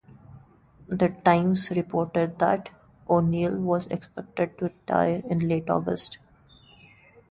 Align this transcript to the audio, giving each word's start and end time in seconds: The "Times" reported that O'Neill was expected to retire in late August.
The 0.87 1.09
"Times" 1.23 1.69
reported 1.69 2.39
that 2.39 2.71
O'Neill 3.07 3.55
was 3.59 3.85
expected 3.91 4.57
to 4.57 4.65
retire 4.69 5.21
in 5.29 5.47
late 5.47 5.69
August. 5.69 6.17